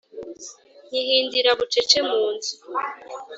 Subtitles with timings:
[0.87, 2.53] nkihindira bucece mu nzu